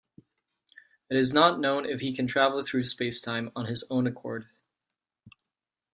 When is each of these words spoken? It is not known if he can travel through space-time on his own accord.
It 1.11 1.17
is 1.17 1.31
not 1.31 1.59
known 1.59 1.85
if 1.85 1.99
he 1.99 2.11
can 2.11 2.25
travel 2.25 2.63
through 2.63 2.85
space-time 2.85 3.51
on 3.55 3.67
his 3.67 3.83
own 3.91 4.07
accord. 4.07 4.47